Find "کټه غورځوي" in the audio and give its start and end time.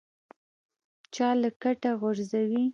1.61-2.65